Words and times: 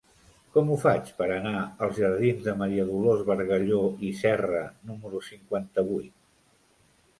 Com 0.53 0.69
ho 0.69 0.77
faig 0.83 1.11
per 1.19 1.27
anar 1.35 1.59
als 1.87 1.99
jardins 2.05 2.41
de 2.47 2.55
Maria 2.63 2.87
Dolors 2.89 3.23
Bargalló 3.29 3.83
i 4.09 4.11
Serra 4.23 4.65
número 4.95 5.23
cinquanta-vuit? 5.31 6.15